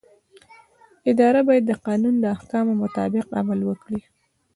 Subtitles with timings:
[1.11, 4.01] اداره باید د قانون د احکامو مطابق عمل وکړي.